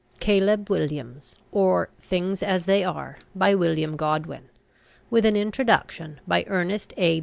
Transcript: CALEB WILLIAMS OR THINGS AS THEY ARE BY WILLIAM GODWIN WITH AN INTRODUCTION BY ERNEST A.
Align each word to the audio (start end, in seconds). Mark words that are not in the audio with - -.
CALEB 0.19 0.67
WILLIAMS 0.67 1.35
OR 1.51 1.89
THINGS 2.01 2.41
AS 2.41 2.65
THEY 2.65 2.83
ARE 2.83 3.19
BY 3.35 3.53
WILLIAM 3.53 3.97
GODWIN 3.97 4.49
WITH 5.11 5.27
AN 5.27 5.35
INTRODUCTION 5.35 6.21
BY 6.27 6.45
ERNEST 6.49 6.93
A. 6.97 7.19